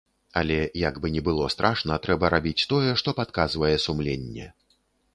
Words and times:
Але, 0.39 0.55
як 0.83 0.95
бы 1.03 1.11
ні 1.17 1.21
было 1.27 1.51
страшна, 1.55 1.99
трэба 2.07 2.33
рабіць 2.37 2.57
тое, 2.75 2.99
што 3.05 3.17
падказвае 3.23 3.75
сумленне. 3.89 4.53